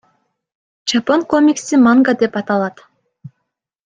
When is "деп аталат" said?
2.21-2.75